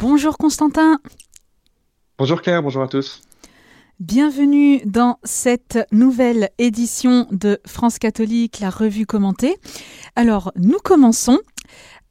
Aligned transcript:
Bonjour 0.00 0.38
Constantin. 0.38 0.98
Bonjour 2.16 2.40
Claire, 2.40 2.62
bonjour 2.62 2.82
à 2.82 2.88
tous. 2.88 3.20
Bienvenue 3.98 4.80
dans 4.86 5.18
cette 5.24 5.78
nouvelle 5.92 6.48
édition 6.56 7.26
de 7.30 7.60
France 7.66 7.98
catholique, 7.98 8.60
la 8.60 8.70
revue 8.70 9.04
commentée. 9.04 9.58
Alors, 10.16 10.52
nous 10.56 10.78
commençons 10.82 11.38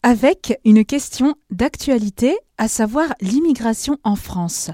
avec 0.04 0.60
une 0.66 0.86
question 0.86 1.34
d'actualité, 1.50 2.38
à 2.60 2.68
savoir 2.68 3.08
l'immigration 3.22 3.98
en 4.04 4.16
France. 4.16 4.70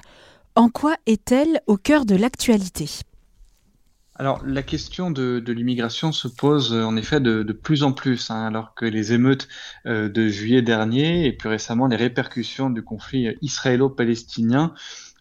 En 0.54 0.68
quoi 0.68 0.96
est-elle 1.06 1.62
au 1.66 1.78
cœur 1.78 2.04
de 2.04 2.16
l'actualité? 2.16 3.00
Alors, 4.18 4.40
la 4.46 4.62
question 4.62 5.10
de, 5.10 5.42
l'immigration 5.46 6.10
se 6.10 6.26
pose 6.26 6.72
euh, 6.72 6.84
en 6.84 6.96
effet 6.96 7.20
de, 7.20 7.42
plus 7.52 7.82
en 7.82 7.92
plus, 7.92 8.30
hein, 8.30 8.46
alors 8.46 8.74
que 8.74 8.86
les 8.86 9.12
émeutes 9.12 9.46
euh, 9.84 10.08
de 10.08 10.28
juillet 10.28 10.62
dernier 10.62 11.26
et 11.26 11.32
plus 11.32 11.50
récemment 11.50 11.86
les 11.86 11.96
répercussions 11.96 12.70
du 12.70 12.82
conflit 12.82 13.36
israélo-palestinien 13.42 14.72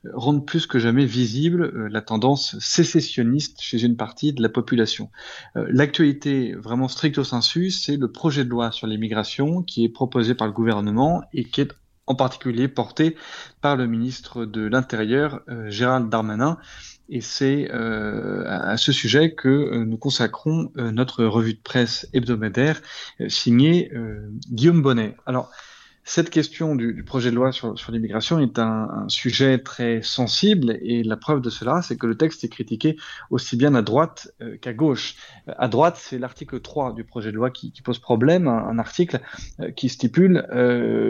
euh, 0.05 0.11
rendent 0.13 0.45
plus 0.45 0.65
que 0.65 0.79
jamais 0.79 1.05
visible 1.05 1.87
la 1.87 2.01
tendance 2.01 2.57
sécessionniste 2.59 3.59
chez 3.59 3.83
une 3.83 3.97
partie 3.97 4.31
de 4.31 4.41
la 4.41 4.49
population. 4.49 5.09
L'actualité 5.55 6.53
vraiment 6.53 6.87
stricto 6.87 7.23
sensu, 7.23 7.71
c'est 7.71 7.97
le 7.97 8.11
projet 8.11 8.45
de 8.45 8.49
loi 8.49 8.71
sur 8.71 8.85
l'immigration 8.85 9.63
qui 9.63 9.83
est 9.83 9.89
proposé 9.89 10.35
par 10.35 10.45
le 10.45 10.53
gouvernement 10.53 11.23
et 11.33 11.43
qui 11.43 11.61
est 11.61 11.73
en 12.05 12.13
particulier 12.13 12.67
porté 12.67 13.17
par 13.61 13.75
le 13.75 13.87
ministre 13.87 14.45
de 14.45 14.61
l'Intérieur, 14.67 15.41
Gérald 15.69 16.07
Darmanin, 16.07 16.59
et 17.09 17.21
c'est 17.21 17.69
euh, 17.71 18.43
à 18.47 18.77
ce 18.77 18.91
sujet 18.91 19.33
que 19.33 19.47
euh, 19.47 19.85
nous 19.85 19.97
consacrons 19.97 20.71
euh, 20.77 20.91
notre 20.91 21.25
revue 21.25 21.53
de 21.53 21.59
presse 21.59 22.07
hebdomadaire 22.13 22.81
signée 23.27 23.91
Guillaume 24.49 24.81
Bonnet. 24.81 25.15
Alors, 25.25 25.51
cette 26.07 26.29
question 26.29 26.75
du, 26.75 27.03
projet 27.03 27.31
de 27.31 27.35
loi 27.35 27.51
sur, 27.51 27.75
l'immigration 27.89 28.39
est 28.39 28.59
un, 28.59 29.05
sujet 29.07 29.57
très 29.57 30.03
sensible 30.03 30.77
et 30.83 31.03
la 31.03 31.17
preuve 31.17 31.41
de 31.41 31.49
cela, 31.49 31.81
c'est 31.81 31.97
que 31.97 32.05
le 32.05 32.15
texte 32.15 32.43
est 32.43 32.49
critiqué 32.49 32.95
aussi 33.31 33.57
bien 33.57 33.73
à 33.73 33.81
droite 33.81 34.31
euh, 34.41 34.55
qu'à 34.57 34.73
gauche. 34.73 35.15
Euh, 35.47 35.53
à 35.57 35.67
droite, 35.67 35.97
c'est 35.99 36.19
l'article 36.19 36.59
3 36.59 36.93
du 36.93 37.03
projet 37.03 37.31
de 37.31 37.35
loi 37.35 37.49
qui, 37.49 37.73
pose 37.83 37.97
problème, 37.97 38.47
un, 38.47 38.77
article 38.77 39.19
euh, 39.59 39.71
qui 39.71 39.89
stipule, 39.89 40.45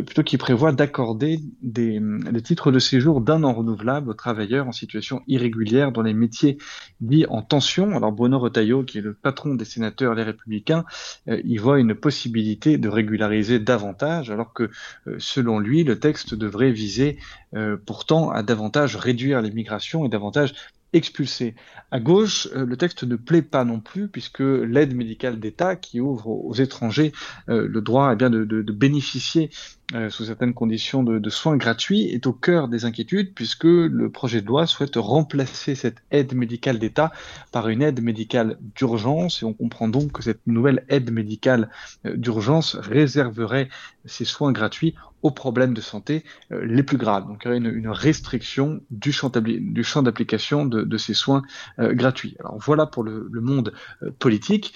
plutôt 0.05 0.23
qui 0.23 0.37
prévoit 0.37 0.71
d'accorder 0.71 1.41
des, 1.61 1.99
des, 1.99 2.41
titres 2.41 2.71
de 2.71 2.79
séjour 2.79 3.19
d'un 3.19 3.43
an 3.43 3.53
renouvelable 3.53 4.09
aux 4.09 4.13
travailleurs 4.13 4.67
en 4.67 4.71
situation 4.71 5.23
irrégulière 5.27 5.91
dans 5.91 6.03
les 6.03 6.13
métiers 6.13 6.57
dits 7.01 7.25
en 7.27 7.41
tension. 7.41 7.97
Alors 7.97 8.13
Bruno 8.13 8.39
Retailleau, 8.39 8.83
qui 8.83 8.99
est 8.99 9.01
le 9.01 9.13
patron 9.13 9.55
des 9.55 9.65
sénateurs 9.65 10.15
Les 10.15 10.23
Républicains, 10.23 10.85
y 11.27 11.57
voit 11.57 11.79
une 11.79 11.95
possibilité 11.95 12.77
de 12.77 12.87
régulariser 12.87 13.59
davantage, 13.59 14.31
alors 14.31 14.53
que 14.53 14.69
selon 15.17 15.59
lui, 15.59 15.83
le 15.83 15.99
texte 15.99 16.35
devrait 16.35 16.71
viser 16.71 17.17
euh, 17.55 17.77
pourtant 17.85 18.29
à 18.29 18.43
davantage 18.43 18.95
réduire 18.95 19.41
l'immigration 19.41 20.05
et 20.05 20.09
davantage 20.09 20.53
expulser. 20.93 21.55
À 21.91 21.99
gauche, 21.99 22.47
euh, 22.55 22.65
le 22.65 22.77
texte 22.77 23.03
ne 23.03 23.15
plaît 23.15 23.41
pas 23.41 23.65
non 23.65 23.79
plus 23.79 24.07
puisque 24.07 24.39
l'aide 24.39 24.95
médicale 24.95 25.39
d'État 25.39 25.75
qui 25.75 25.99
ouvre 25.99 26.27
aux 26.29 26.53
étrangers 26.53 27.11
le 27.47 27.81
droit 27.81 28.11
eh 28.13 28.15
bien, 28.15 28.29
de 28.29 28.71
bénéficier 28.71 29.49
euh, 29.93 30.09
sous 30.09 30.25
certaines 30.25 30.55
conditions 30.55 31.03
de, 31.03 31.29
soins 31.29 31.57
gratuits 31.57 32.09
est 32.09 32.25
au 32.25 32.33
cœur 32.33 32.67
des 32.67 32.85
inquiétudes 32.85 33.35
puisque 33.35 33.65
le 33.65 34.09
projet 34.09 34.41
de 34.41 34.47
loi 34.47 34.65
souhaite 34.65 34.95
remplacer 34.95 35.75
cette 35.75 35.97
aide 36.09 36.33
médicale 36.33 36.79
d'État 36.79 37.11
par 37.51 37.69
une 37.69 37.83
aide 37.83 38.01
médicale 38.01 38.57
d'urgence 38.75 39.43
et 39.43 39.45
on 39.45 39.53
comprend 39.53 39.87
donc 39.87 40.13
que 40.13 40.23
cette 40.23 40.41
nouvelle 40.47 40.85
aide 40.89 41.11
médicale 41.11 41.69
euh, 42.07 42.17
d'urgence 42.17 42.75
réserverait 42.75 43.69
ces 44.05 44.25
soins 44.25 44.51
gratuits 44.51 44.95
aux 45.21 45.31
problèmes 45.31 45.75
de 45.75 45.81
santé 45.81 46.23
euh, 46.51 46.65
les 46.65 46.81
plus 46.81 46.97
graves. 46.97 47.27
Donc 47.27 47.43
il 47.45 47.47
y 47.47 47.49
aurait 47.51 47.57
une, 47.59 47.87
restriction 47.87 48.81
du 48.89 49.11
champ 49.11 49.29
d'application 49.29 50.65
de, 50.65 50.97
ces 50.97 51.13
soins 51.13 51.43
gratuits. 51.77 52.35
Alors 52.39 52.57
voilà 52.57 52.87
pour 52.87 53.03
le 53.03 53.41
monde 53.41 53.73
politique. 54.17 54.73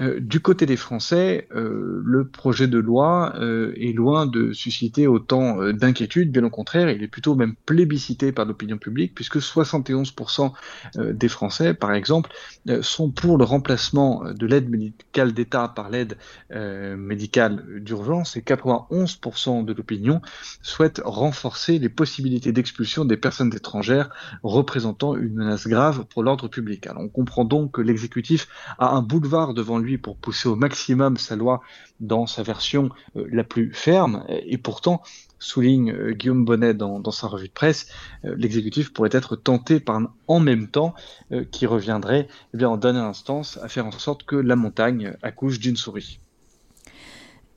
Euh, 0.00 0.20
du 0.20 0.40
côté 0.40 0.64
des 0.64 0.76
Français, 0.76 1.48
euh, 1.54 2.00
le 2.04 2.26
projet 2.26 2.66
de 2.66 2.78
loi 2.78 3.34
euh, 3.36 3.74
est 3.76 3.92
loin 3.92 4.26
de 4.26 4.52
susciter 4.52 5.06
autant 5.06 5.72
d'inquiétudes, 5.72 6.32
bien 6.32 6.44
au 6.44 6.50
contraire, 6.50 6.90
il 6.90 7.02
est 7.02 7.08
plutôt 7.08 7.34
même 7.34 7.54
plébiscité 7.66 8.32
par 8.32 8.46
l'opinion 8.46 8.78
publique, 8.78 9.14
puisque 9.14 9.36
71% 9.36 10.52
des 10.96 11.28
Français, 11.28 11.74
par 11.74 11.92
exemple, 11.92 12.30
sont 12.80 13.10
pour 13.10 13.36
le 13.36 13.44
remplacement 13.44 14.24
de 14.32 14.46
l'aide 14.46 14.70
médicale 14.70 15.32
d'État 15.32 15.68
par 15.68 15.90
l'aide 15.90 16.16
médicale 16.50 17.64
d'urgence, 17.80 18.36
et 18.36 18.40
91% 18.40 19.64
de 19.64 19.72
l'opinion 19.72 20.20
souhaitent 20.62 21.02
renforcer 21.04 21.78
les 21.78 21.88
possibilités 21.88 22.52
d'expulsion 22.52 23.04
des 23.04 23.16
personnes 23.16 23.54
étrangères 23.54 24.10
représentant 24.42 25.16
une 25.16 25.34
menace 25.34 25.66
grave 25.66 26.04
pour 26.08 26.22
l'ordre 26.22 26.48
public. 26.48 26.86
Alors 26.86 27.02
on 27.02 27.08
comprend 27.08 27.44
donc 27.44 27.72
que 27.72 27.80
l'exécutif 27.80 28.48
a 28.78 28.90
un 28.90 29.02
boulevard 29.02 29.54
devant 29.54 29.81
lui 29.82 29.98
pour 29.98 30.16
pousser 30.16 30.48
au 30.48 30.56
maximum 30.56 31.16
sa 31.16 31.36
loi 31.36 31.60
dans 32.00 32.26
sa 32.26 32.42
version 32.42 32.90
euh, 33.16 33.26
la 33.30 33.44
plus 33.44 33.72
ferme, 33.72 34.24
et 34.28 34.58
pourtant, 34.58 35.02
souligne 35.38 35.92
euh, 35.92 36.12
Guillaume 36.12 36.44
Bonnet 36.44 36.74
dans, 36.74 37.10
sa 37.10 37.26
revue 37.26 37.48
de 37.48 37.52
presse, 37.52 37.86
euh, 38.24 38.34
l'exécutif 38.36 38.92
pourrait 38.92 39.10
être 39.12 39.36
tenté 39.36 39.80
par 39.80 40.00
en 40.26 40.40
même 40.40 40.68
temps 40.68 40.94
qui 41.50 41.66
reviendrait 41.66 42.28
eh 42.54 42.56
bien, 42.56 42.68
en 42.68 42.76
dernière 42.76 43.04
instance 43.04 43.58
à 43.62 43.68
faire 43.68 43.86
en 43.86 43.92
sorte 43.92 44.24
que 44.24 44.36
la 44.36 44.56
montagne 44.56 45.14
accouche 45.22 45.58
d'une 45.58 45.76
souris. 45.76 46.20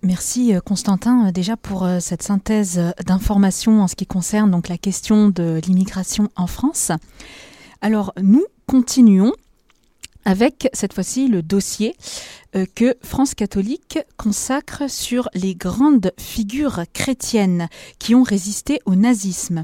Merci 0.02 0.53
Constantin 0.66 1.31
déjà 1.31 1.57
pour 1.57 1.88
cette 2.00 2.22
synthèse 2.22 2.80
d'informations 3.06 3.81
en 3.81 3.88
ce 3.88 3.96
qui 3.96 4.06
concerne 4.06 4.52
donc 4.52 4.68
la 4.69 4.78
question 4.78 5.30
de 5.30 5.59
l'immigration 5.66 6.30
en 6.36 6.47
France. 6.47 6.92
Alors 7.81 8.13
nous 8.22 8.46
continuons 8.68 9.34
avec 10.25 10.69
cette 10.74 10.94
fois-ci 10.94 11.28
le 11.28 11.41
dossier 11.41 11.96
euh, 12.56 12.66
que 12.75 12.96
France 13.02 13.36
catholique 13.36 14.00
consacre 14.18 14.90
sur 14.90 15.30
les 15.34 15.56
grandes 15.56 16.12
figures 16.19 16.81
chrétiennes 16.94 17.69
qui 18.00 18.16
ont 18.16 18.24
résisté 18.24 18.80
au 18.86 18.96
nazisme. 18.96 19.63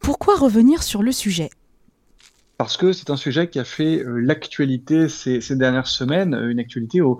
Pourquoi 0.00 0.36
revenir 0.36 0.82
sur 0.82 1.02
le 1.02 1.12
sujet? 1.12 1.50
Parce 2.58 2.76
que 2.76 2.92
c'est 2.92 3.10
un 3.10 3.16
sujet 3.16 3.48
qui 3.48 3.58
a 3.58 3.64
fait 3.64 4.04
euh, 4.04 4.20
l'actualité 4.20 5.08
ces, 5.08 5.40
dernières 5.56 5.88
semaines, 5.88 6.34
euh, 6.34 6.50
une 6.50 6.60
actualité 6.60 7.00
au, 7.00 7.18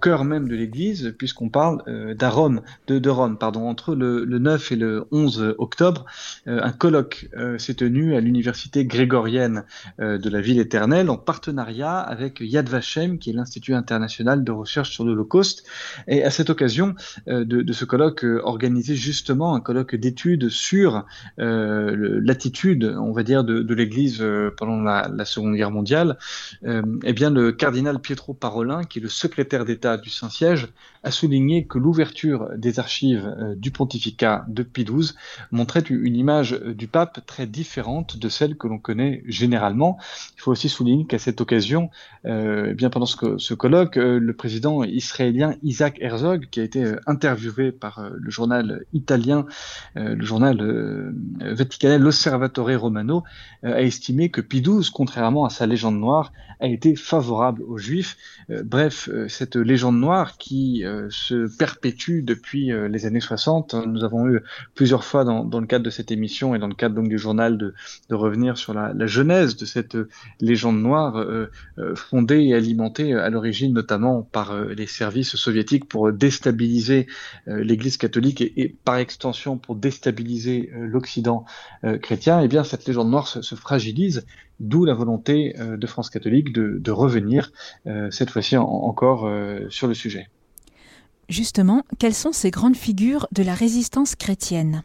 cœur 0.00 0.24
même 0.24 0.48
de 0.48 0.54
l'Église, 0.54 1.14
puisqu'on 1.18 1.48
parle 1.48 1.82
euh, 1.88 2.14
de 2.14 3.10
Rome, 3.10 3.38
pardon, 3.38 3.68
entre 3.68 3.94
le, 3.94 4.24
9 4.24 4.72
et 4.72 4.76
le 4.76 5.06
11 5.10 5.56
octobre, 5.58 6.04
un 6.46 6.72
colloque 6.72 7.28
s'est 7.58 7.74
tenu 7.74 8.14
à 8.14 8.20
l'université 8.20 8.84
grégorienne 8.84 9.64
de 9.98 10.28
la 10.28 10.40
ville 10.40 10.58
éternelle 10.58 11.10
en 11.10 11.16
partenariat 11.16 11.98
avec 11.98 12.40
Yad 12.40 12.68
Vashem, 12.68 13.18
qui 13.18 13.30
est 13.30 13.32
l'Institut 13.32 13.74
international 13.74 14.44
de 14.44 14.52
recherche 14.52 14.90
sur 14.90 15.04
l'Holocauste. 15.04 15.64
Et 16.08 16.24
à 16.24 16.30
cette 16.30 16.50
occasion 16.50 16.94
de, 17.26 17.72
ce 17.72 17.84
colloque 17.84 18.26
organisé 18.42 18.94
justement 18.96 19.54
un 19.54 19.60
colloque 19.60 19.94
d'études 19.94 20.48
sur 20.48 21.06
l'attitude, 21.38 22.94
on 22.98 23.12
va 23.12 23.22
dire, 23.22 23.44
de, 23.44 23.62
de 23.62 23.74
l'Église 23.74 24.24
pendant 24.56 24.73
la, 24.82 25.24
Seconde 25.24 25.54
Guerre 25.54 25.70
mondiale, 25.70 26.18
euh, 26.64 26.82
eh 27.04 27.12
bien 27.12 27.30
le 27.30 27.52
cardinal 27.52 27.98
Pietro 27.98 28.34
Parolin, 28.34 28.84
qui 28.84 28.98
est 28.98 29.02
le 29.02 29.08
secrétaire 29.08 29.64
d'État 29.64 29.96
du 29.96 30.10
Saint-Siège, 30.10 30.68
a 31.02 31.10
souligné 31.10 31.66
que 31.66 31.78
l'ouverture 31.78 32.48
des 32.56 32.78
archives 32.78 33.26
euh, 33.26 33.54
du 33.54 33.70
pontificat 33.70 34.44
de 34.48 34.62
Pie 34.62 34.84
XII 34.84 35.12
montrait 35.50 35.80
une 35.80 36.16
image 36.16 36.52
du 36.52 36.88
pape 36.88 37.24
très 37.26 37.46
différente 37.46 38.16
de 38.16 38.28
celle 38.28 38.56
que 38.56 38.66
l'on 38.66 38.78
connaît 38.78 39.22
généralement. 39.26 39.98
Il 40.36 40.40
faut 40.40 40.50
aussi 40.50 40.68
souligner 40.68 41.06
qu'à 41.06 41.18
cette 41.18 41.40
occasion, 41.40 41.90
euh, 42.24 42.68
eh 42.70 42.74
bien 42.74 42.90
pendant 42.90 43.06
ce, 43.06 43.38
ce 43.38 43.54
colloque, 43.54 43.96
le 43.96 44.32
président 44.32 44.82
israélien 44.82 45.54
Isaac 45.62 45.98
Herzog, 46.00 46.48
qui 46.50 46.60
a 46.60 46.62
été 46.62 46.94
interviewé 47.06 47.72
par 47.72 48.10
le 48.14 48.30
journal 48.30 48.84
italien, 48.92 49.46
le 49.94 50.24
journal 50.24 51.12
vaticanais 51.40 51.98
L'Osservatore 51.98 52.78
Romano, 52.78 53.24
a 53.62 53.82
estimé 53.82 54.30
que 54.30 54.40
Pie 54.40 54.62
Contrairement 54.92 55.44
à 55.44 55.50
sa 55.50 55.66
légende 55.66 55.98
noire, 55.98 56.32
a 56.60 56.66
été 56.66 56.96
favorable 56.96 57.62
aux 57.62 57.78
Juifs. 57.78 58.16
Euh, 58.50 58.62
bref, 58.64 59.08
euh, 59.12 59.28
cette 59.28 59.56
légende 59.56 59.98
noire 59.98 60.36
qui 60.38 60.84
euh, 60.84 61.08
se 61.10 61.54
perpétue 61.56 62.22
depuis 62.22 62.72
les 62.88 63.06
années 63.06 63.20
60, 63.20 63.74
hein, 63.74 63.84
nous 63.86 64.04
avons 64.04 64.28
eu 64.28 64.40
plusieurs 64.74 65.04
fois 65.04 65.24
dans, 65.24 65.60
le 65.60 65.66
cadre 65.66 65.84
de 65.84 65.90
cette 65.90 66.10
émission 66.10 66.54
et 66.54 66.58
dans 66.58 66.68
le 66.68 66.74
cadre 66.74 67.00
du 67.02 67.18
journal 67.18 67.58
de, 67.58 67.74
revenir 68.10 68.56
sur 68.56 68.74
la, 68.74 69.06
genèse 69.06 69.56
de 69.56 69.64
cette 69.64 69.96
légende 70.40 70.80
noire 70.80 71.24
fondée 71.94 72.42
et 72.44 72.54
alimentée 72.54 73.12
à 73.14 73.28
l'origine 73.28 73.72
notamment 73.74 74.22
par 74.22 74.56
les 74.56 74.86
services 74.86 75.36
soviétiques 75.36 75.88
pour 75.88 76.12
déstabiliser 76.12 77.06
l'Église 77.46 77.96
catholique 77.96 78.40
et, 78.40 78.74
par 78.84 78.96
extension 78.96 79.58
pour 79.58 79.76
déstabiliser 79.76 80.70
l'Occident 80.74 81.44
chrétien. 82.00 82.40
Et 82.40 82.44
eh 82.44 82.48
bien 82.48 82.64
cette 82.64 82.86
légende 82.86 83.10
noire 83.10 83.28
se 83.28 83.54
fragilise 83.54 84.24
D'où 84.60 84.84
la 84.84 84.94
volonté 84.94 85.54
euh, 85.58 85.76
de 85.76 85.86
France 85.86 86.10
catholique 86.10 86.52
de, 86.52 86.90
revenir, 86.90 87.50
euh, 87.86 88.10
cette 88.10 88.30
fois-ci 88.30 88.56
encore, 88.56 89.26
euh, 89.26 89.66
sur 89.68 89.88
le 89.88 89.94
sujet. 89.94 90.28
Justement, 91.28 91.84
quelles 91.98 92.14
sont 92.14 92.32
ces 92.32 92.50
grandes 92.50 92.76
figures 92.76 93.26
de 93.32 93.42
la 93.42 93.54
résistance 93.54 94.14
chrétienne? 94.14 94.82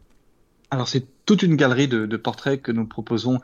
Alors 0.72 0.88
c'est 0.88 1.06
toute 1.26 1.44
une 1.44 1.56
galerie 1.56 1.88
de, 1.88 2.06
de, 2.06 2.18
portraits 2.18 2.62
que 2.62 2.72
nous 2.72 2.86
proposons 2.86 3.40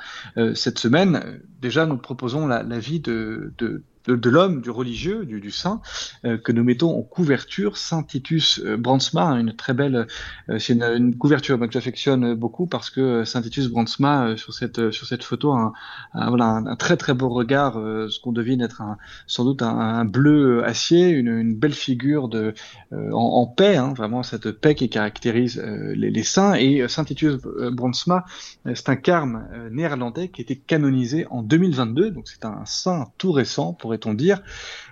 cette 0.53 0.77
semaine. 0.79 1.41
Déjà, 1.59 1.85
nous 1.85 1.97
proposons 1.97 2.47
la, 2.47 2.61
la 2.63 2.79
vie 2.79 2.99
de, 2.99 3.51
de 3.57 3.83
de, 4.07 4.29
l'homme, 4.29 4.61
du 4.61 4.69
religieux, 4.69 5.25
du, 5.25 5.39
du 5.39 5.51
saint, 5.51 5.81
euh, 6.25 6.37
que 6.37 6.51
nous 6.51 6.63
mettons 6.63 6.97
en 6.97 7.01
couverture, 7.01 7.77
Saint 7.77 8.03
Titus 8.03 8.61
euh, 8.63 8.77
Brandsma, 8.77 9.31
une 9.39 9.55
très 9.55 9.73
belle, 9.73 10.07
euh, 10.49 10.59
c'est 10.59 10.73
une, 10.73 11.15
couverture 11.15 11.59
que 11.59 11.71
j'affectionne 11.71 12.33
beaucoup 12.35 12.67
parce 12.67 12.89
que 12.89 13.23
Saint 13.23 13.41
Titus 13.41 13.67
Brandsma 13.67 14.35
sur 14.37 14.53
cette 14.53 14.91
sur 14.91 15.07
cette 15.07 15.23
photo 15.23 15.53
a 15.53 15.73
un, 16.13 16.29
voilà, 16.29 16.45
un, 16.45 16.75
très 16.75 16.97
très 16.97 17.13
beau 17.13 17.29
regard, 17.29 17.73
ce 17.73 18.19
qu'on 18.19 18.31
devine 18.31 18.61
être 18.61 18.81
un, 18.81 18.97
sans 19.27 19.45
doute 19.45 19.61
un, 19.61 20.05
bleu 20.05 20.63
acier, 20.65 21.09
une, 21.09 21.55
belle 21.55 21.73
figure 21.73 22.27
de 22.27 22.53
en, 22.91 23.45
paix, 23.47 23.77
hein, 23.77 23.93
vraiment 23.95 24.23
cette 24.23 24.51
paix 24.51 24.75
qui 24.75 24.89
caractérise 24.89 25.61
les, 25.95 26.23
saints. 26.23 26.55
Et 26.55 26.87
Saint 26.87 27.05
Titus 27.05 27.37
Brandsma, 27.71 28.25
c'est 28.73 28.89
un 28.89 28.95
carme 28.95 29.47
néerlandais 29.71 30.27
qui 30.27 30.41
a 30.41 30.43
été 30.43 30.55
canonisé 30.55 31.25
en 31.29 31.41
2022, 31.41 32.11
donc 32.11 32.27
c'est 32.27 32.45
un 32.45 32.63
saint 32.65 33.07
tout 33.17 33.31
récent 33.31 33.73
pour 33.73 33.94
on 34.05 34.13
dire. 34.13 34.41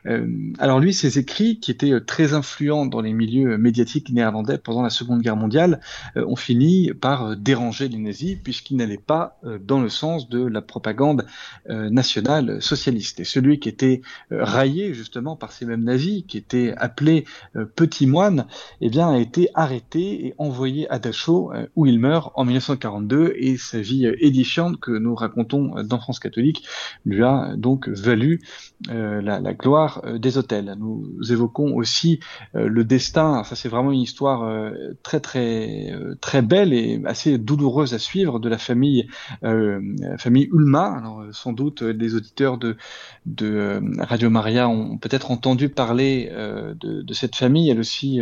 Euh, 0.08 0.28
alors 0.60 0.80
lui, 0.80 0.94
ses 0.94 1.20
écrits, 1.20 1.60
qui 1.60 1.72
étaient 1.72 1.92
euh, 1.92 2.04
très 2.04 2.34
influents 2.34 2.86
dans 2.86 3.02
les 3.02 3.14
milieux 3.14 3.58
médiatiques 3.58 4.10
néerlandais 4.12 4.58
pendant 4.58 4.82
la 4.82 4.90
Seconde 4.90 5.22
Guerre 5.22 5.36
mondiale, 5.36 5.80
euh, 6.18 6.26
ont 6.26 6.36
fini 6.36 6.92
par 6.94 7.38
déranger 7.38 7.88
les 7.88 7.98
nazis, 7.98 8.38
puisqu'ils 8.42 8.78
n'allaient 8.78 8.98
pas 8.98 9.40
dans 9.62 9.82
le 9.82 9.90
sens 9.90 10.30
de 10.30 10.44
la 10.44 10.62
propagande 10.62 11.26
nationale 11.70 12.62
socialiste. 12.62 13.20
Et 13.20 13.24
celui 13.24 13.60
qui 13.60 13.70
était 13.70 14.02
raillé 14.30 14.94
justement 14.94 15.36
par 15.36 15.52
ces 15.52 15.66
mêmes 15.66 15.84
nazis, 15.84 16.24
qui 16.28 16.38
était 16.38 16.74
appelé 16.78 17.26
petit 17.76 18.08
moine, 18.08 18.48
eh 18.82 18.90
bien, 18.90 19.10
a 19.10 19.18
été 19.18 19.50
arrêté 19.54 20.28
et 20.28 20.36
envoyé 20.38 20.90
à 20.90 21.00
Dachau, 21.00 21.52
où 21.76 21.86
il 21.86 22.00
meurt 22.00 22.32
en 22.36 22.46
1942, 22.46 23.34
et 23.38 23.58
sa 23.58 23.80
vie 23.80 24.06
édifiante 24.20 24.80
que 24.80 24.92
nous 24.92 25.16
racontons 25.16 25.84
dans 25.84 26.00
France 26.00 26.20
catholique 26.20 26.66
lui 27.06 27.24
a 27.24 27.54
donc 27.56 27.88
valu 27.90 28.42
euh, 28.94 29.22
la, 29.22 29.54
gloire 29.54 30.02
euh, 30.06 30.18
des 30.18 30.38
hôtels. 30.38 30.76
Nous 30.78 31.32
évoquons 31.32 31.76
aussi 31.76 32.20
euh, 32.56 32.68
le 32.68 32.84
destin. 32.84 33.44
Ça, 33.44 33.56
c'est 33.56 33.70
vraiment 33.70 33.92
une 33.92 34.02
histoire 34.02 34.24
très 35.04 35.20
très 35.20 35.94
très 36.22 36.42
belle 36.42 36.74
et 36.74 37.02
assez 37.06 37.38
douloureuse 37.38 37.94
à 37.94 38.00
suivre 38.00 38.40
de 38.40 38.50
la 38.50 38.58
famille 38.58 39.08
famille 40.18 40.50
Ulma. 40.52 40.98
Alors, 40.98 41.24
sans 41.32 41.54
doute, 41.54 41.82
les 41.82 42.16
auditeurs 42.16 42.58
de 42.58 42.78
Radio 44.00 44.30
Maria 44.30 44.68
ont 44.68 44.98
peut-être 44.98 45.32
entendu 45.32 45.70
parler 45.70 46.30
de, 46.32 47.02
de, 47.02 47.14
cette 47.14 47.36
famille, 47.36 47.70
elle 47.70 47.80
aussi 47.80 48.20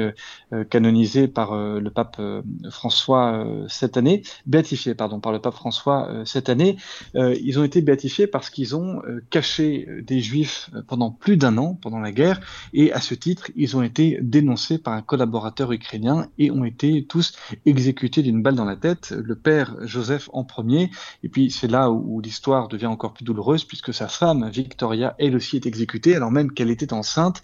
canonisée 0.69 1.27
par 1.27 1.55
le 1.55 1.89
pape 1.89 2.21
François 2.69 3.45
cette 3.67 3.97
année, 3.97 4.23
béatifiée 4.45 4.95
pardon 4.95 5.19
par 5.19 5.31
le 5.31 5.39
pape 5.39 5.55
François 5.55 6.09
cette 6.25 6.49
année. 6.49 6.77
ils 7.15 7.59
ont 7.59 7.63
été 7.63 7.81
béatifiés 7.81 8.27
parce 8.27 8.49
qu'ils 8.49 8.75
ont 8.75 9.01
caché 9.29 9.87
des 10.03 10.21
juifs 10.21 10.60
pendant 10.87 11.11
plus 11.11 11.37
d'un 11.37 11.57
an, 11.57 11.77
pendant 11.81 11.99
la 11.99 12.11
guerre, 12.11 12.41
et 12.73 12.91
à 12.91 12.99
ce 12.99 13.13
titre, 13.13 13.51
ils 13.55 13.77
ont 13.77 13.81
été 13.81 14.19
dénoncés 14.21 14.77
par 14.77 14.93
un 14.93 15.01
collaborateur 15.01 15.71
ukrainien 15.71 16.27
et 16.37 16.51
ont 16.51 16.65
été 16.65 17.05
tous 17.05 17.33
exécutés 17.65 18.21
d'une 18.21 18.41
balle 18.41 18.55
dans 18.55 18.65
la 18.65 18.75
tête, 18.75 19.11
le 19.11 19.35
père 19.35 19.75
Joseph 19.81 20.29
en 20.33 20.43
premier, 20.43 20.91
et 21.23 21.29
puis 21.29 21.51
c'est 21.51 21.67
là 21.67 21.91
où, 21.91 22.17
où 22.17 22.21
l'histoire 22.21 22.67
devient 22.67 22.87
encore 22.87 23.13
plus 23.13 23.25
douloureuse, 23.25 23.63
puisque 23.63 23.93
sa 23.93 24.07
femme, 24.07 24.49
Victoria, 24.49 25.15
elle 25.19 25.35
aussi 25.35 25.55
est 25.55 25.65
exécutée, 25.65 26.15
alors 26.15 26.31
même 26.31 26.51
qu'elle 26.51 26.69
était 26.69 26.93
enceinte, 26.93 27.41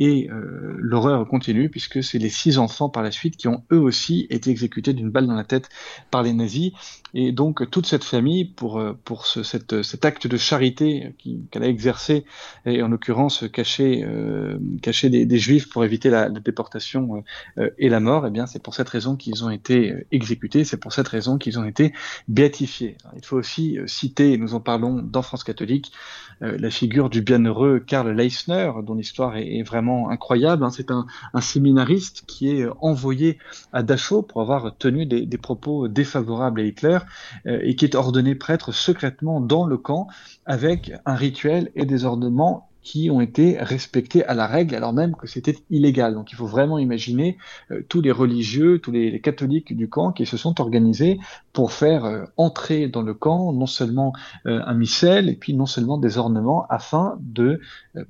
et 0.00 0.28
euh, 0.30 0.76
l'horreur 0.78 1.26
continue 1.26 1.70
puisque 1.70 2.02
c'est 2.02 2.18
les 2.18 2.30
six 2.30 2.58
enfants 2.58 2.88
par 2.88 3.02
la 3.02 3.10
suite 3.10 3.36
qui 3.36 3.48
ont 3.48 3.64
eux 3.72 3.80
aussi 3.80 4.26
été 4.30 4.50
exécutés 4.50 4.92
d'une 4.92 5.10
balle 5.10 5.26
dans 5.26 5.34
la 5.34 5.44
tête 5.44 5.68
par 6.10 6.22
les 6.22 6.32
nazis. 6.32 6.72
Et 7.14 7.32
donc 7.32 7.70
toute 7.70 7.86
cette 7.86 8.04
famille, 8.04 8.44
pour, 8.44 8.78
euh, 8.78 8.96
pour 9.04 9.26
ce, 9.26 9.42
cette, 9.42 9.82
cet 9.82 10.04
acte 10.04 10.26
de 10.26 10.36
charité 10.36 11.14
qu'elle 11.50 11.62
a 11.62 11.68
exercé, 11.68 12.24
et 12.66 12.82
en 12.82 12.88
l'occurrence 12.88 13.44
cacher, 13.52 14.04
euh, 14.04 14.58
cacher 14.82 15.08
des, 15.10 15.38
juifs 15.38 15.68
pour 15.68 15.84
éviter 15.84 16.10
la, 16.10 16.28
déportation 16.28 17.22
euh, 17.58 17.70
et 17.78 17.88
la 17.88 18.00
mort, 18.00 18.26
eh 18.26 18.30
bien 18.30 18.46
c'est 18.46 18.62
pour 18.62 18.74
cette 18.74 18.88
raison 18.88 19.16
qu'ils 19.16 19.44
ont 19.44 19.50
été 19.50 19.94
exécutés, 20.10 20.64
c'est 20.64 20.76
pour 20.76 20.92
cette 20.92 21.08
raison 21.08 21.38
qu'ils 21.38 21.58
ont 21.58 21.64
été 21.64 21.92
béatifiés. 22.28 22.96
il 23.16 23.24
faut 23.24 23.36
aussi 23.36 23.78
citer, 23.86 24.36
nous 24.36 24.54
en 24.54 24.60
parlons 24.60 25.02
dans 25.02 25.22
France 25.22 25.44
catholique, 25.44 25.92
la 26.40 26.70
figure 26.70 27.10
du 27.10 27.20
bienheureux 27.20 27.80
Karl 27.84 28.10
Leisner, 28.12 28.70
dont 28.84 28.94
l'histoire 28.94 29.36
est, 29.36 29.62
vraiment 29.62 30.10
incroyable. 30.10 30.64
Hein. 30.64 30.70
C'est 30.70 30.90
un, 30.90 31.06
séminariste 31.40 32.24
qui 32.26 32.50
est 32.50 32.62
euh, 32.62 32.72
envoyé 32.80 33.38
à 33.72 33.82
Dachau 33.82 34.22
pour 34.22 34.40
avoir 34.40 34.76
tenu 34.76 35.06
des, 35.06 35.38
propos 35.38 35.88
défavorables 35.88 36.60
à 36.60 36.64
Hitler 36.64 36.97
euh, 37.46 37.58
et 37.62 37.76
qui 37.76 37.84
est 37.84 37.94
ordonné 37.94 38.34
prêtre 38.34 38.72
secrètement 38.72 39.40
dans 39.40 39.66
le 39.66 39.76
camp 39.76 40.08
avec 40.46 40.92
un 41.06 41.14
rituel 41.14 41.70
et 41.74 41.84
des 41.84 42.04
ornements 42.04 42.68
qui 42.80 43.10
ont 43.10 43.20
été 43.20 43.58
respectés 43.60 44.24
à 44.24 44.32
la 44.32 44.46
règle 44.46 44.74
alors 44.74 44.94
même 44.94 45.14
que 45.14 45.26
c'était 45.26 45.56
illégal. 45.68 46.14
Donc 46.14 46.32
il 46.32 46.36
faut 46.36 46.46
vraiment 46.46 46.78
imaginer 46.78 47.36
euh, 47.70 47.82
tous 47.88 48.00
les 48.00 48.12
religieux, 48.12 48.78
tous 48.78 48.92
les, 48.92 49.20
catholiques 49.20 49.76
du 49.76 49.88
camp 49.88 50.12
qui 50.12 50.24
se 50.24 50.36
sont 50.36 50.60
organisés 50.60 51.18
pour 51.52 51.72
faire 51.72 52.26
entrer 52.36 52.88
dans 52.88 53.02
le 53.02 53.14
camp 53.14 53.52
non 53.52 53.66
seulement 53.66 54.12
un 54.44 54.74
missel 54.74 55.28
et 55.28 55.34
puis 55.34 55.54
non 55.54 55.66
seulement 55.66 55.98
des 55.98 56.18
ornements 56.18 56.66
afin 56.68 57.18
de 57.20 57.60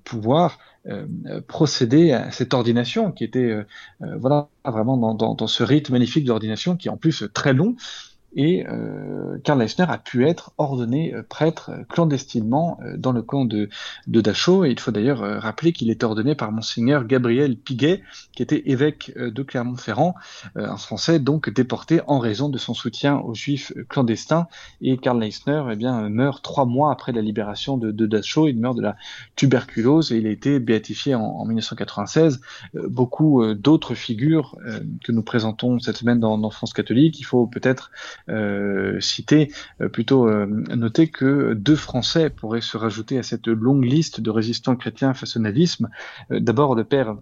pouvoir 0.05 0.58
euh, 0.88 1.06
procéder 1.46 2.12
à 2.12 2.31
cette 2.31 2.55
ordination 2.55 3.12
qui 3.12 3.23
était 3.23 3.50
euh, 3.50 3.67
euh, 4.00 4.17
voilà 4.17 4.49
vraiment 4.64 4.96
dans, 5.12 5.46
ce 5.46 5.62
rite 5.62 5.90
magnifique 5.90 6.25
d'ordination 6.25 6.76
qui 6.76 6.88
est 6.88 6.90
en 6.90 6.96
plus 6.96 7.25
très 7.35 7.52
long 7.52 7.76
et 8.34 8.66
euh, 8.69 9.38
Karl 9.42 9.58
Leissner 9.58 9.86
a 9.88 9.98
pu 9.98 10.26
être 10.26 10.52
ordonné 10.58 11.14
euh, 11.14 11.22
prêtre 11.22 11.70
euh, 11.70 11.84
clandestinement 11.88 12.78
dans 12.96 13.12
le 13.12 13.22
camp 13.22 13.44
de, 13.44 13.69
de 14.06 14.20
Dachau. 14.20 14.64
Et 14.64 14.70
il 14.70 14.78
faut 14.78 14.90
d'ailleurs 14.90 15.20
rappeler 15.40 15.72
qu'il 15.72 15.90
était 15.90 16.04
ordonné 16.04 16.34
par 16.34 16.52
monseigneur 16.52 17.04
Gabriel 17.04 17.56
Piguet, 17.56 18.02
qui 18.32 18.42
était 18.42 18.62
évêque 18.66 19.12
de 19.16 19.42
Clermont-Ferrand, 19.42 20.14
un 20.54 20.76
Français 20.76 21.19
donc 21.19 21.50
déporté 21.50 22.00
en 22.06 22.19
raison 22.19 22.48
de 22.48 22.58
son 22.58 22.75
soutien 22.75 23.19
aux 23.19 23.34
Juifs 23.34 23.72
clandestins. 23.88 24.46
Et 24.80 24.96
Karl 24.98 25.19
Leissner 25.20 25.62
eh 25.70 25.76
bien, 25.76 26.08
meurt 26.08 26.42
trois 26.42 26.66
mois 26.66 26.92
après 26.92 27.12
la 27.12 27.22
libération 27.22 27.76
de, 27.76 27.90
de, 27.90 28.06
Dachau. 28.06 28.48
Il 28.48 28.58
meurt 28.58 28.76
de 28.76 28.82
la 28.82 28.96
tuberculose 29.36 30.12
et 30.12 30.19
il 30.19 30.26
a 30.26 30.30
été 30.30 30.58
béatifié 30.60 31.14
en, 31.14 31.22
en 31.22 31.44
1996. 31.44 32.40
beaucoup 32.75 33.44
d'autres 33.54 33.94
figures 33.94 34.56
que 35.04 35.12
nous 35.12 35.22
présentons 35.22 35.78
cette 35.78 35.96
semaine 35.96 36.20
dans, 36.20 36.38
dans 36.38 36.50
France 36.50 36.72
catholique. 36.72 37.19
Il 37.20 37.25
faut 37.25 37.46
peut-être 37.46 37.90
euh, 38.28 39.00
citer, 39.00 39.52
euh, 39.80 39.88
plutôt 39.88 40.28
euh, 40.28 40.47
noter 40.47 41.08
que 41.08 41.54
deux 41.54 41.76
Français 41.76 42.30
pourraient 42.30 42.61
se 42.61 42.76
rajouter 42.76 43.18
à 43.18 43.23
cette 43.23 43.47
longue 43.47 43.85
liste 43.85 44.20
de 44.20 44.30
résistants 44.30 44.76
chrétiens 44.76 45.14
face 45.14 45.37
au 45.37 45.40
nazisme. 45.40 45.88
D'abord 46.30 46.75
le 46.75 46.85
père 46.85 47.16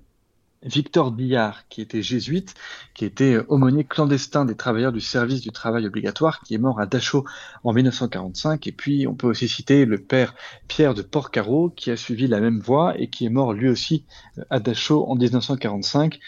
Victor 0.62 1.12
Billard, 1.12 1.68
qui 1.68 1.80
était 1.80 2.02
jésuite, 2.02 2.54
qui 2.94 3.04
était 3.04 3.38
aumônier 3.48 3.84
clandestin 3.84 4.44
des 4.44 4.56
travailleurs 4.56 4.92
du 4.92 5.00
service 5.00 5.40
du 5.40 5.50
travail 5.50 5.86
obligatoire, 5.86 6.40
qui 6.40 6.54
est 6.54 6.58
mort 6.58 6.80
à 6.80 6.86
Dachau 6.86 7.25
en 7.62 7.72
1945. 7.72 8.66
Et 8.66 8.72
puis, 8.72 9.06
on 9.06 9.14
peut 9.14 9.28
aussi 9.28 9.48
citer 9.48 9.84
le 9.84 9.98
père 9.98 10.34
Pierre 10.66 10.94
de 10.94 11.02
Porcaro, 11.02 11.70
qui 11.70 11.90
a 11.90 11.96
suivi 11.96 12.26
la 12.26 12.40
même 12.40 12.58
voie 12.58 12.98
et 12.98 13.08
qui 13.08 13.26
est 13.26 13.30
mort 13.30 13.52
lui 13.52 13.68
aussi 13.68 14.04
à 14.50 14.58
Dachau 14.58 15.04
en 15.06 15.14
1945. 15.14 16.18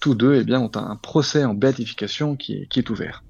Tous 0.00 0.14
deux, 0.14 0.34
eh 0.34 0.44
bien, 0.44 0.60
ont 0.60 0.76
un 0.76 0.96
procès 0.96 1.44
en 1.44 1.54
béatification 1.54 2.36
qui 2.36 2.68
est 2.74 2.90
ouvert. 2.90 3.22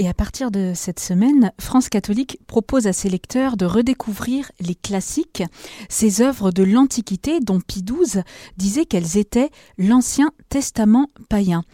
Et 0.00 0.08
à 0.08 0.14
partir 0.14 0.52
de 0.52 0.74
cette 0.76 1.00
semaine, 1.00 1.52
France 1.60 1.88
catholique 1.88 2.38
propose 2.46 2.86
à 2.86 2.92
ses 2.92 3.08
lecteurs 3.08 3.56
de 3.56 3.66
redécouvrir 3.66 4.52
les 4.60 4.76
classiques, 4.76 5.42
ces 5.88 6.22
œuvres 6.22 6.52
de 6.52 6.62
l'Antiquité 6.62 7.40
dont 7.40 7.60
Pie 7.60 7.82
XII 7.82 8.22
disait 8.56 8.86
qu'elles 8.86 9.16
étaient 9.16 9.50
l'Ancien 9.76 10.30
Testament 10.50 11.10
païen. 11.28 11.64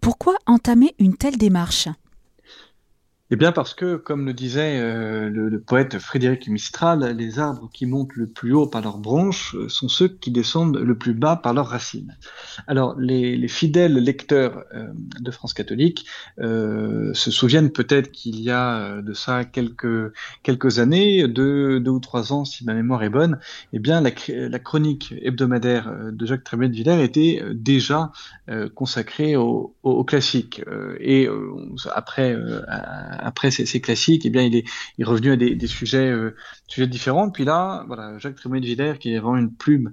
Pourquoi 0.00 0.36
entamer 0.46 0.94
une 1.00 1.16
telle 1.16 1.36
démarche? 1.36 1.88
Eh 3.30 3.36
bien 3.36 3.52
parce 3.52 3.72
que, 3.72 3.96
comme 3.96 4.26
le 4.26 4.34
disait 4.34 4.78
euh, 4.78 5.30
le, 5.30 5.58
poète 5.58 5.98
Frédéric 5.98 6.46
Mistral, 6.48 7.16
les 7.16 7.38
arbres 7.38 7.70
qui 7.72 7.86
montent 7.86 8.14
le 8.16 8.26
plus 8.26 8.52
haut 8.52 8.66
par 8.66 8.82
leurs 8.82 8.98
branches 8.98 9.54
euh, 9.54 9.66
sont 9.66 9.88
ceux 9.88 10.08
qui 10.08 10.30
descendent 10.30 10.76
le 10.76 10.94
plus 10.98 11.14
bas 11.14 11.36
par 11.36 11.54
leurs 11.54 11.68
racines. 11.68 12.14
Alors 12.66 12.94
les, 12.98 13.48
fidèles 13.48 13.94
lecteurs 13.94 14.64
euh, 14.74 14.88
de 14.94 15.30
France 15.30 15.54
catholique 15.54 16.06
se 16.38 17.30
souviennent 17.30 17.70
peut-être 17.70 18.10
qu'il 18.10 18.40
y 18.40 18.50
a 18.50 19.00
de 19.00 19.12
ça 19.14 19.44
quelques, 19.44 20.78
années, 20.78 21.26
deux, 21.26 21.82
ou 21.86 22.00
trois 22.00 22.32
ans 22.32 22.44
si 22.44 22.64
ma 22.64 22.74
mémoire 22.74 23.02
est 23.04 23.10
bonne, 23.10 23.38
eh 23.72 23.78
bien 23.78 24.02
la, 24.02 24.10
la 24.28 24.58
chronique 24.58 25.14
hebdomadaire 25.22 25.90
de 26.12 26.26
Jacques 26.26 26.44
Tremblay 26.44 26.68
de 26.68 26.74
Villers 26.74 27.02
était 27.02 27.42
déjà 27.52 28.12
consacrée 28.74 29.36
au, 29.36 29.74
au, 29.82 30.04
classique. 30.04 30.62
et 31.00 31.28
après 31.94 32.36
après 33.18 33.50
ces, 33.50 33.80
classiques, 33.80 34.24
eh 34.24 34.30
bien, 34.30 34.42
il 34.42 34.56
est, 34.56 34.64
revenu 35.04 35.32
à 35.32 35.36
des, 35.36 35.66
sujets, 35.66 36.12
sujets 36.68 36.86
différents. 36.86 37.30
Puis 37.30 37.44
là, 37.44 37.84
voilà, 37.86 38.18
Jacques 38.18 38.36
Trémoy 38.36 38.60
de 38.60 38.66
Villers, 38.66 38.98
qui 38.98 39.12
est 39.12 39.18
vraiment 39.18 39.38
une 39.38 39.52
plume 39.52 39.92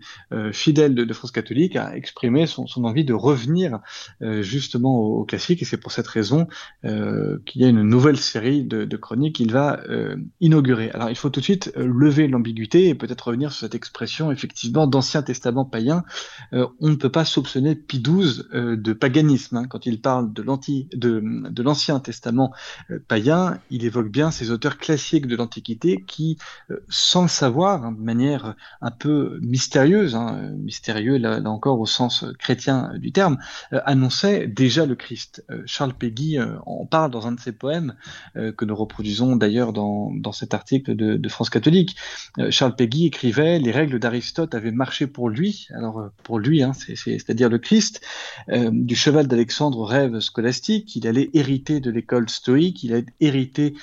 fidèle 0.51 0.95
de, 0.95 1.13
France 1.13 1.31
catholique, 1.31 1.75
a 1.75 1.95
exprimé 1.95 2.47
son, 2.47 2.65
envie 2.83 3.03
de 3.05 3.13
revenir 3.13 3.79
justement 4.21 4.99
aux, 4.99 5.25
classiques. 5.25 5.61
Et 5.61 5.65
c'est 5.65 5.77
pour 5.77 5.91
cette 5.91 6.07
raison 6.07 6.47
qu'il 6.83 7.61
y 7.61 7.65
a 7.65 7.69
une 7.69 7.83
nouvelle 7.83 8.17
série 8.17 8.63
de, 8.63 8.85
de 8.85 8.97
chroniques 8.97 9.35
qu'il 9.35 9.51
va 9.51 9.81
inaugurer. 10.39 10.91
Alors, 10.91 11.09
il 11.09 11.15
faut 11.15 11.29
tout 11.29 11.39
de 11.39 11.45
suite 11.45 11.71
lever 11.75 12.27
l'ambiguïté 12.27 12.89
et 12.89 12.95
peut-être 12.95 13.27
revenir 13.27 13.51
sur 13.51 13.61
cette 13.61 13.75
expression, 13.75 14.31
effectivement, 14.31 14.87
d'Ancien 14.87 15.23
Testament 15.23 15.65
païen. 15.65 16.03
on 16.51 16.89
ne 16.89 16.95
peut 16.95 17.11
pas 17.11 17.25
soupçonner 17.25 17.75
Pie 17.75 18.01
XII 18.01 18.43
de 18.53 18.93
paganisme 18.93 19.57
hein, 19.57 19.67
quand 19.67 19.85
il 19.85 20.01
parle 20.01 20.31
de 20.33 20.43
de, 20.93 21.49
de 21.49 21.63
l'Ancien 21.63 21.99
Testament 21.99 22.53
euh, 22.89 22.99
il 23.17 23.85
évoque 23.85 24.09
bien 24.09 24.31
ces 24.31 24.51
auteurs 24.51 24.77
classiques 24.77 25.27
de 25.27 25.35
l'Antiquité 25.35 26.03
qui, 26.05 26.37
euh, 26.69 26.77
sans 26.89 27.23
le 27.23 27.27
savoir, 27.27 27.83
hein, 27.83 27.91
de 27.91 28.01
manière 28.01 28.55
un 28.81 28.91
peu 28.91 29.39
mystérieuse, 29.41 30.15
hein, 30.15 30.51
mystérieux 30.57 31.17
là, 31.17 31.41
encore 31.45 31.79
au 31.79 31.85
sens 31.85 32.25
chrétien 32.39 32.91
du 32.97 33.11
terme, 33.11 33.37
euh, 33.73 33.81
annonçaient 33.85 34.47
déjà 34.47 34.85
le 34.85 34.95
Christ. 34.95 35.43
Charles 35.65 35.93
Péguy 35.93 36.37
en 36.65 36.85
parle 36.85 37.11
dans 37.11 37.27
un 37.27 37.33
de 37.33 37.39
ses 37.39 37.51
poèmes 37.51 37.95
que 38.35 38.65
nous 38.65 38.75
reproduisons 38.75 39.35
d'ailleurs 39.35 39.73
dans, 39.73 40.11
dans 40.13 40.31
cet 40.31 40.53
article 40.53 40.95
de, 40.95 41.17
de 41.17 41.29
France 41.29 41.49
catholique. 41.49 41.95
Charles 42.49 42.75
Péguy 42.75 43.07
écrivait 43.07 43.59
les 43.59 43.71
règles 43.71 43.99
d'Aristote 43.99 44.55
avaient 44.55 44.71
marché 44.71 45.07
pour 45.07 45.29
lui, 45.29 45.67
alors 45.73 46.09
pour 46.23 46.39
lui, 46.39 46.63
hein, 46.63 46.71
c'est-à-dire 46.73 47.49
le 47.49 47.57
Christ, 47.57 48.01
du 48.49 48.95
cheval 48.95 49.27
d'Alexandre 49.27 49.83
rêve 49.83 50.19
scolastique, 50.19 50.95
il 50.95 51.07
allait 51.07 51.29
hériter 51.33 51.79
de 51.79 51.91
l'école 51.91 52.29
stoïque, 52.29 52.83
il 52.83 52.93
allait 52.93 53.00
hériter 53.19 53.73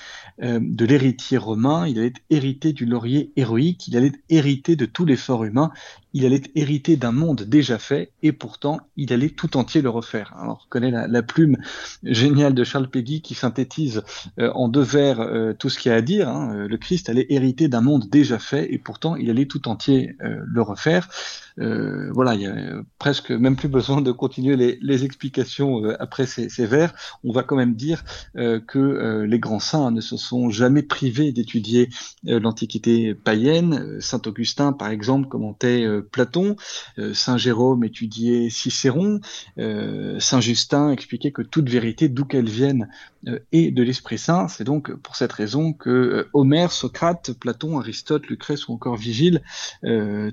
euh, 0.43 0.61
de 0.63 0.85
l'héritier 0.85 1.39
romain, 1.39 1.87
il 1.87 1.99
allait 1.99 2.13
hériter 2.31 2.73
du 2.73 2.87
laurier 2.87 3.33
héroïque, 3.37 3.89
il 3.89 3.97
allait 3.97 4.13
hériter 4.29 4.77
de 4.77 4.87
tout 4.87 5.05
l'effort 5.05 5.45
humain, 5.45 5.71
il 6.19 6.27
allait 6.27 6.43
hériter 6.57 6.97
d'un 6.97 7.13
monde 7.13 7.43
déjà 7.43 7.79
fait, 7.79 8.11
et 8.25 8.33
pourtant 8.33 8.81
il 8.97 9.13
allait 9.13 9.31
tout 9.31 9.57
entier 9.57 9.83
le 9.83 9.89
refaire. 9.89 10.35
Alors 10.37 10.65
on 10.67 10.69
connaît 10.69 10.91
la, 10.91 11.23
plume 11.23 11.57
géniale 12.03 12.55
de 12.55 12.65
Charles 12.65 12.91
Péguy 12.91 13.23
qui 13.23 13.35
synthétise 13.35 14.03
euh, 14.41 14.51
en 14.55 14.69
deux 14.69 14.83
vers 14.83 15.21
euh, 15.21 15.53
tout 15.53 15.69
ce 15.69 15.79
qu'il 15.79 15.93
y 15.93 15.95
a 15.95 15.99
à 15.99 16.01
dire. 16.01 16.29
Hein. 16.29 16.67
Le 16.69 16.77
Christ 16.77 17.09
allait 17.09 17.27
hériter 17.29 17.69
d'un 17.69 17.83
monde 17.83 18.09
déjà 18.11 18.41
fait, 18.41 18.73
et 18.73 18.79
pourtant 18.79 19.15
il 19.15 19.31
allait 19.31 19.47
tout 19.47 19.69
entier 19.69 20.17
le 20.21 20.63
refaire. 20.63 21.09
voilà, 21.57 22.35
il 22.35 22.41
y 22.41 22.47
a 22.47 22.83
presque 22.99 23.31
même 23.31 23.55
plus 23.55 23.69
besoin 23.69 24.01
de 24.01 24.11
continuer 24.11 24.57
les, 24.57 25.05
explications 25.05 25.85
après 26.01 26.27
ces, 26.27 26.67
vers. 26.67 26.93
On 27.23 27.33
va 27.33 27.45
quand 27.45 27.57
même 27.57 27.75
dire 27.75 28.05
que 28.35 29.23
les 29.23 29.39
grands 29.39 29.61
saints 29.61 29.93
ne 29.93 30.01
se 30.01 30.17
sont 30.17 30.51
jamais 30.51 30.83
privés 30.83 31.31
d'étudier 31.31 31.89
l'Antiquité 32.25 33.15
païenne. 33.15 34.01
Saint 34.01 34.23
Augustin, 34.27 34.73
par 34.73 34.89
exemple, 34.89 35.29
commentait 35.29 35.87
Platon, 36.11 36.57
euh, 36.99 37.15
Saint 37.15 37.37
Jérôme 37.37 37.85
étudiait 37.85 38.51
Cicéron, 38.51 39.21
euh, 39.59 40.19
Saint 40.21 40.41
Justin 40.41 40.91
expliquait 40.91 41.33
que 41.33 41.43
toute 41.43 41.69
vérité, 41.69 42.09
d'où 42.09 42.25
qu'elle 42.25 42.49
vienne, 42.49 42.89
euh, 43.27 43.39
est 43.53 43.71
de 43.71 43.83
l'Esprit 43.83 44.19
Saint. 44.19 44.49
C'est 44.49 44.65
donc 44.65 44.93
pour 44.95 45.17
cette 45.17 45.33
raison 45.33 45.73
que 45.73 46.29
Homère, 46.33 46.73
Socrate, 46.73 47.33
Platon, 47.33 47.79
Aristote, 47.79 48.27
Lucrèce 48.27 48.69
ou 48.69 48.73
encore 48.73 48.97
Vigile, 48.97 49.43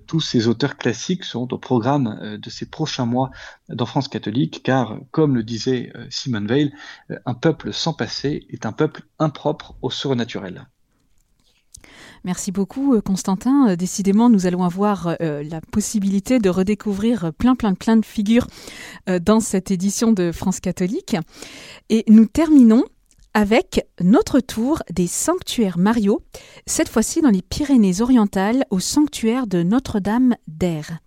tous 0.08 0.20
ces 0.20 0.48
auteurs 0.48 0.78
classiques 0.78 1.24
seront 1.24 1.48
au 1.52 1.58
programme 1.58 2.38
de 2.38 2.50
ces 2.50 2.66
prochains 2.66 3.06
mois 3.06 3.32
dans 3.70 3.86
France 3.86 4.08
catholique, 4.08 4.62
car, 4.64 5.00
comme 5.12 5.36
le 5.36 5.44
disait 5.44 5.92
Simone 6.10 6.48
Veil, 6.48 6.74
un 7.26 7.34
peuple 7.34 7.74
sans 7.74 7.94
passé 7.94 8.46
est 8.50 8.66
un 8.66 8.72
peuple 8.72 9.04
impropre 9.20 9.76
au 9.82 9.90
surnaturel. 9.90 10.68
Merci 12.26 12.52
beaucoup, 12.52 12.96
euh, 12.96 13.02
Constantin. 13.02 13.70
Euh, 13.70 13.76
décidément, 13.76 14.32
nous 14.32 14.48
allons 14.48 14.64
avoir 14.64 15.16
euh, 15.22 15.44
la 15.44 15.62
possibilité 15.62 16.40
de 16.40 16.50
redécouvrir 16.50 17.32
plein, 17.38 17.54
plein, 17.54 17.76
plein 17.76 17.98
de 17.98 18.06
figures 18.06 18.48
dans 19.22 19.40
cette 19.40 19.70
édition 19.70 20.12
de 20.12 20.32
France 20.32 20.60
catholique. 20.60 21.16
Et 21.90 22.04
nous 22.08 22.26
terminons 22.26 22.84
avec 23.36 23.86
notre 24.02 24.40
tour 24.40 24.82
des 24.92 25.06
sanctuaires 25.06 25.78
Mario, 25.78 26.22
cette 26.66 26.90
fois-ci 26.90 27.22
dans 27.22 27.30
les 27.30 27.44
Pyrénées-Orientales, 27.44 28.66
au 28.72 28.80
sanctuaire 28.80 29.46
de 29.46 29.62
Notre-Dame 29.62 30.36
d'Air. 30.48 30.98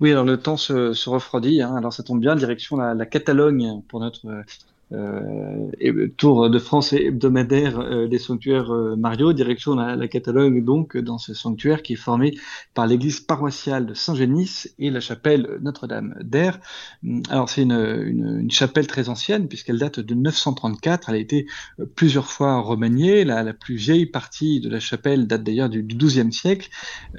Oui, 0.00 0.12
alors 0.12 0.24
le 0.24 0.38
temps 0.38 0.56
se, 0.56 1.08
refroidit, 1.10 1.60
hein. 1.60 1.74
alors 1.76 1.92
ça 1.92 2.02
tombe 2.02 2.20
bien, 2.20 2.36
direction 2.36 2.78
la, 2.78 2.94
la 2.94 3.04
Catalogne 3.04 3.82
pour 3.88 4.00
notre 4.00 4.44
euh, 4.92 6.08
tour 6.16 6.50
de 6.50 6.58
France 6.58 6.92
hebdomadaire 6.92 7.78
euh, 7.78 8.08
des 8.08 8.18
sanctuaires 8.18 8.72
euh, 8.72 8.96
Mario, 8.96 9.32
direction 9.32 9.74
la, 9.74 9.94
la, 9.94 10.08
Catalogne, 10.08 10.64
donc 10.64 10.96
dans 10.96 11.18
ce 11.18 11.32
sanctuaire 11.32 11.82
qui 11.82 11.92
est 11.92 11.96
formé 11.96 12.34
par 12.74 12.86
l'église 12.86 13.20
paroissiale 13.20 13.86
de 13.86 13.94
Saint-Génis 13.94 14.66
et 14.78 14.90
la 14.90 15.00
chapelle 15.00 15.58
Notre-Dame 15.62 16.16
d'Air. 16.22 16.58
Hum, 17.04 17.22
alors 17.30 17.48
c'est 17.48 17.62
une, 17.62 18.50
chapelle 18.50 18.86
très 18.86 19.08
ancienne 19.08 19.46
puisqu'elle 19.46 19.78
date 19.78 20.00
de 20.00 20.14
934, 20.14 21.08
elle 21.08 21.14
a 21.14 21.18
été 21.18 21.46
euh, 21.78 21.86
plusieurs 21.94 22.26
fois 22.26 22.60
remaniée, 22.60 23.24
la, 23.24 23.52
plus 23.52 23.76
vieille 23.76 24.06
partie 24.06 24.60
de 24.60 24.68
la 24.68 24.80
chapelle 24.80 25.26
date 25.26 25.42
d'ailleurs 25.42 25.68
du, 25.68 25.82
XIIe 25.82 26.32
siècle. 26.32 26.68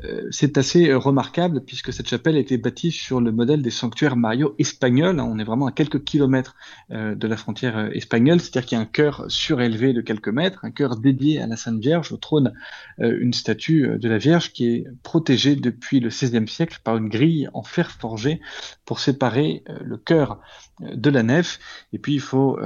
Euh, 0.04 0.28
c'est 0.32 0.58
assez 0.58 0.94
remarquable 0.94 1.62
puisque 1.66 1.94
cette 1.94 2.08
chapelle 2.08 2.36
a 2.36 2.40
été 2.40 2.58
bâtie 2.58 2.92
sur 2.92 3.22
le 3.22 3.32
modèle 3.32 3.62
des 3.62 3.70
sanctuaires 3.70 4.16
Mario 4.16 4.56
espagnols, 4.60 5.20
on 5.20 5.40
est 5.40 5.44
vraiment 5.44 5.68
à 5.68 5.72
quelques 5.72 6.04
kilomètres 6.04 6.56
de 6.90 7.28
la 7.28 7.38
frontière 7.38 7.61
euh, 7.64 7.90
espagnole, 7.94 8.40
c'est-à-dire 8.40 8.66
qu'il 8.66 8.78
y 8.78 8.80
a 8.80 8.82
un 8.82 8.88
cœur 8.88 9.26
surélevé 9.28 9.94
de 9.94 10.02
quelques 10.02 10.30
mètres, 10.30 10.60
un 10.64 10.72
cœur 10.72 10.98
dédié 10.98 11.42
à 11.42 11.48
la 11.48 11.56
Sainte 11.56 11.80
Vierge, 11.80 12.12
au 12.12 12.18
trône 12.18 12.54
euh, 13.00 13.18
une 13.20 13.34
statue 13.34 13.86
euh, 13.86 13.98
de 13.98 14.10
la 14.10 14.18
Vierge 14.18 14.52
qui 14.52 14.68
est 14.68 14.88
protégée 15.04 15.56
depuis 15.56 16.00
le 16.00 16.10
XVIe 16.10 16.48
siècle 16.48 16.80
par 16.84 16.98
une 16.98 17.10
grille 17.10 17.50
en 17.54 17.64
fer 17.64 17.92
forgé 17.92 18.42
pour 18.86 19.00
séparer 19.00 19.64
le 19.84 19.98
cœur 19.98 20.42
de 20.82 21.10
la 21.10 21.24
nef. 21.24 21.60
Et 21.94 22.00
puis 22.00 22.14
il 22.14 22.20
faut 22.20 22.60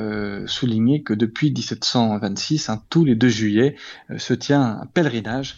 souligner 0.47 1.03
que 1.03 1.13
depuis 1.13 1.51
1726, 1.51 2.69
hein, 2.69 2.81
tous 2.89 3.05
les 3.05 3.15
2 3.15 3.27
juillet, 3.27 3.75
se 4.17 4.33
tient 4.33 4.79
un 4.81 4.85
pèlerinage 4.87 5.57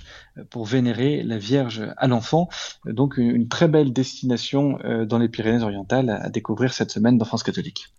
pour 0.50 0.66
vénérer 0.66 1.24
la 1.24 1.38
Vierge 1.38 1.88
à 1.96 2.08
l'enfant. 2.08 2.50
Donc 2.86 3.18
une, 3.18 3.48
très 3.48 3.68
belle 3.68 3.94
destination 3.94 4.80
dans 5.06 5.20
les 5.20 5.30
Pyrénées-Orientales 5.30 6.10
à 6.10 6.30
découvrir 6.30 6.74
cette 6.74 6.92
semaine 6.92 7.18
dans 7.18 7.26
France 7.26 7.44
catholique. 7.44 7.94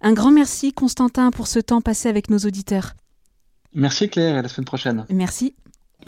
Un 0.00 0.14
grand 0.14 0.30
merci 0.30 0.72
Constantin 0.72 1.30
pour 1.32 1.48
ce 1.48 1.58
temps 1.58 1.82
passé 1.82 2.08
avec 2.08 2.30
nos 2.30 2.38
auditeurs. 2.38 2.94
Merci 3.74 4.08
Claire 4.08 4.36
et 4.36 4.38
à 4.38 4.42
la 4.42 4.48
semaine 4.48 4.64
prochaine. 4.64 5.04
Merci. 5.10 5.54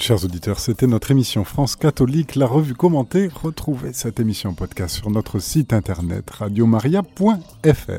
Chers 0.01 0.25
auditeurs, 0.25 0.61
c'était 0.61 0.87
notre 0.87 1.11
émission 1.11 1.43
France 1.43 1.75
catholique, 1.75 2.37
la 2.37 2.47
revue 2.47 2.75
commentée. 2.75 3.29
Retrouvez 3.43 3.93
cette 3.93 4.21
émission 4.21 4.55
podcast 4.55 4.95
sur 4.95 5.11
notre 5.11 5.41
site 5.41 5.73
internet 5.73 6.31
radiomaria.fr. 6.31 7.91